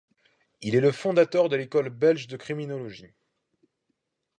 [0.63, 3.13] Il est le fondateur de l'École belge de Criminologie.